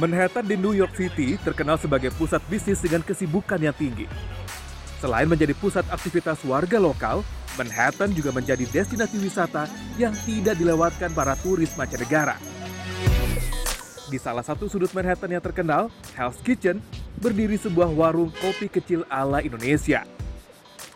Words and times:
Manhattan 0.00 0.48
di 0.48 0.56
New 0.56 0.72
York 0.72 0.96
City 0.96 1.36
terkenal 1.44 1.76
sebagai 1.76 2.08
pusat 2.16 2.40
bisnis 2.48 2.80
dengan 2.80 3.04
kesibukan 3.04 3.60
yang 3.60 3.76
tinggi. 3.76 4.08
Selain 4.96 5.28
menjadi 5.28 5.52
pusat 5.52 5.84
aktivitas 5.92 6.40
warga 6.48 6.80
lokal, 6.80 7.20
Manhattan 7.60 8.08
juga 8.16 8.32
menjadi 8.32 8.64
destinasi 8.64 9.20
wisata 9.20 9.68
yang 10.00 10.16
tidak 10.24 10.56
dilewatkan 10.56 11.12
para 11.12 11.36
turis 11.44 11.76
mancanegara. 11.76 12.40
Di 14.08 14.16
salah 14.16 14.40
satu 14.40 14.72
sudut 14.72 14.88
Manhattan 14.96 15.36
yang 15.36 15.44
terkenal, 15.44 15.92
Hell's 16.16 16.40
Kitchen, 16.40 16.80
berdiri 17.20 17.60
sebuah 17.60 17.92
warung 17.92 18.32
kopi 18.40 18.72
kecil 18.72 19.04
ala 19.12 19.44
Indonesia. 19.44 20.08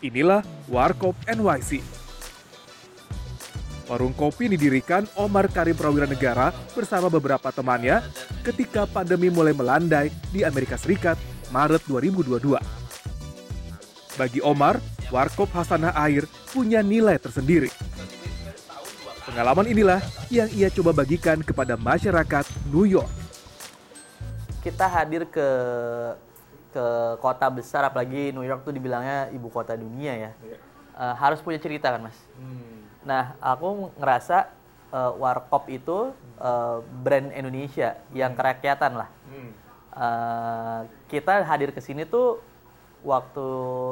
Inilah 0.01 0.41
Warkop 0.65 1.13
NYC. 1.29 1.94
Warung 3.85 4.17
kopi 4.17 4.49
didirikan 4.49 5.05
Omar 5.13 5.45
Karim 5.45 5.77
Prawira 5.77 6.09
Negara 6.09 6.49
bersama 6.73 7.05
beberapa 7.05 7.53
temannya 7.53 8.01
ketika 8.41 8.89
pandemi 8.89 9.29
mulai 9.29 9.53
melandai 9.53 10.09
di 10.33 10.41
Amerika 10.41 10.73
Serikat 10.73 11.21
Maret 11.53 11.85
2022. 11.85 12.57
Bagi 14.17 14.41
Omar, 14.41 14.81
Warkop 15.13 15.53
Hasanah 15.53 15.93
Air 16.01 16.25
punya 16.49 16.81
nilai 16.81 17.21
tersendiri. 17.21 17.69
Pengalaman 19.29 19.69
inilah 19.69 20.01
yang 20.33 20.49
ia 20.57 20.73
coba 20.73 21.05
bagikan 21.05 21.45
kepada 21.45 21.77
masyarakat 21.77 22.45
New 22.73 22.89
York. 22.89 23.09
Kita 24.65 24.89
hadir 24.89 25.29
ke 25.29 25.45
ke 26.73 26.85
kota 27.21 27.53
besar, 27.53 27.85
apalagi 27.85 28.33
New 28.33 28.41
York 28.41 28.65
tuh 28.65 28.73
dibilangnya 28.73 29.29
ibu 29.29 29.45
kota 29.53 29.77
dunia 29.77 30.13
ya. 30.17 30.31
Uh, 30.97 31.13
harus 31.21 31.37
punya 31.37 31.61
cerita 31.61 31.93
kan 31.93 32.09
mas. 32.09 32.17
Hmm 32.33 32.74
Nah, 33.05 33.37
aku 33.37 33.93
ngerasa 34.01 34.49
uh, 34.89 35.13
Warkop 35.21 35.69
itu 35.69 36.11
uh, 36.41 36.81
brand 37.05 37.29
Indonesia 37.31 38.01
yang 38.11 38.33
hmm. 38.33 38.39
kerakyatan 38.41 38.91
lah. 38.97 39.09
Hmm. 39.29 39.51
Uh, 39.95 40.79
kita 41.07 41.45
hadir 41.45 41.71
ke 41.71 41.79
sini 41.79 42.03
tuh 42.03 42.43
waktu 43.05 43.45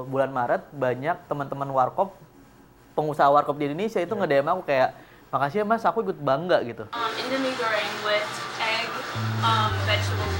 bulan 0.09 0.33
Maret 0.33 0.67
banyak 0.73 1.15
teman-teman 1.29 1.69
Warkop, 1.69 2.17
pengusaha 2.97 3.29
Warkop 3.29 3.55
di 3.61 3.69
Indonesia 3.69 4.01
itu 4.01 4.11
yeah. 4.11 4.21
nge-DM 4.25 4.47
aku 4.49 4.61
kayak 4.65 4.89
makasih 5.29 5.61
ya 5.61 5.65
Mas, 5.69 5.85
aku 5.85 6.01
ikut 6.01 6.17
bangga 6.17 6.59
gitu. 6.65 6.89
Um, 6.91 7.11
Indomie 7.21 7.53
goreng 7.55 7.93
with 8.03 8.29
egg, 8.59 8.89
um, 9.45 9.71
vegetable. 9.85 10.33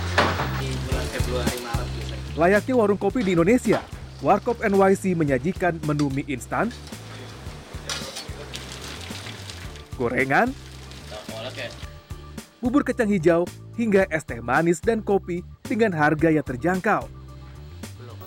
Di 0.58 0.70
bulan 0.90 1.06
Februari 1.14 1.58
Maret 1.62 1.88
gitu. 2.02 2.14
Layaknya 2.34 2.74
warung 2.74 3.00
kopi 3.00 3.22
di 3.22 3.38
Indonesia, 3.38 3.80
Warkop 4.26 4.66
NYC 4.66 5.14
menyajikan 5.14 5.78
menu 5.86 6.10
mie 6.10 6.26
instan, 6.28 6.74
gorengan, 9.96 10.52
bubur 12.60 12.82
kacang 12.82 13.10
hijau, 13.10 13.48
hingga 13.78 14.06
es 14.10 14.24
teh 14.24 14.40
manis 14.40 14.80
dan 14.80 15.02
kopi 15.02 15.42
dengan 15.66 15.94
harga 15.94 16.30
yang 16.30 16.46
terjangkau. 16.46 17.10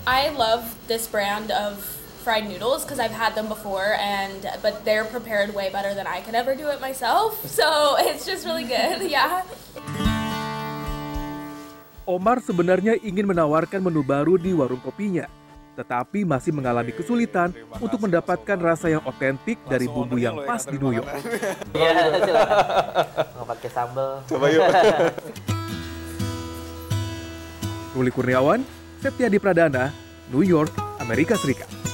I 0.07 0.31
love 0.31 0.63
this 0.87 1.03
brand 1.03 1.51
of 1.51 1.83
fried 2.23 2.47
noodles 2.47 2.83
because 2.83 2.99
I've 2.99 3.15
had 3.15 3.35
them 3.35 3.47
before 3.47 3.95
and 3.99 4.43
but 4.59 4.83
they're 4.83 5.07
prepared 5.07 5.55
way 5.55 5.71
better 5.71 5.95
than 5.95 6.07
I 6.07 6.19
could 6.19 6.35
ever 6.35 6.55
do 6.55 6.67
it 6.71 6.83
myself. 6.83 7.39
So 7.57 7.95
it's 7.99 8.27
just 8.27 8.43
really 8.43 8.67
good. 8.67 9.03
Yeah. 9.15 9.43
Omar 12.07 12.39
sebenarnya 12.39 13.03
ingin 13.03 13.27
menawarkan 13.27 13.83
menu 13.83 13.99
baru 13.99 14.39
di 14.39 14.55
warung 14.55 14.79
kopinya, 14.79 15.27
tetapi 15.77 16.25
masih 16.25 16.49
mengalami 16.49 16.89
kesulitan 16.89 17.53
untuk 17.77 18.01
mendapatkan 18.01 18.57
rasa 18.57 18.89
yang 18.89 19.05
otentik 19.05 19.61
dari 19.69 19.85
bumbu 19.85 20.17
yang 20.17 20.41
pas 20.41 20.65
di 20.65 20.81
New 20.81 20.89
York. 20.89 21.05
Iya, 21.77 21.93
Nggak 22.17 23.47
pakai 23.53 23.69
sambal. 23.69 24.25
Coba 24.25 24.49
yuk. 24.49 24.65
Ruli 27.93 28.09
Kurniawan, 28.09 28.65
Septiadi 29.01 29.37
Pradana, 29.37 29.93
New 30.33 30.41
York, 30.41 30.73
Amerika 30.97 31.37
Serikat. 31.37 31.86